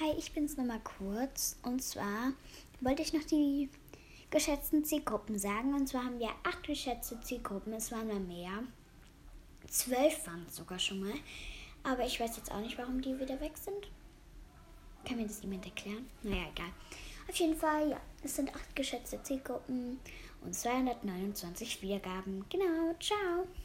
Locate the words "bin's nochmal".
0.32-0.80